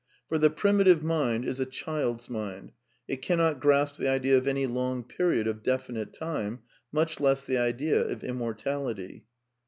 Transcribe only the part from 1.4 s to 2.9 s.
is a child's mind.